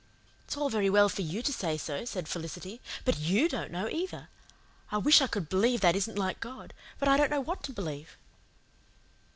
"It's 0.45 0.57
all 0.57 0.71
very 0.71 0.89
well 0.89 1.09
for 1.09 1.21
you 1.21 1.43
to 1.43 1.53
say 1.53 1.77
so," 1.77 2.05
said 2.05 2.27
Felicity, 2.27 2.81
"but 3.05 3.19
YOU 3.19 3.47
don't 3.47 3.69
know 3.69 3.87
either. 3.87 4.29
I 4.91 4.97
wish 4.97 5.21
I 5.21 5.27
could 5.27 5.47
believe 5.47 5.81
that 5.81 5.95
isn't 5.95 6.17
like 6.17 6.39
God 6.39 6.73
but 6.97 7.07
I 7.07 7.17
don't 7.17 7.29
know 7.29 7.39
what 7.39 7.61
to 7.65 7.71
believe." 7.71 8.17